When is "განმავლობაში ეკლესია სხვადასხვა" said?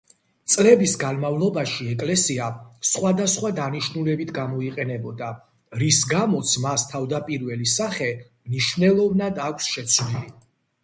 1.01-3.51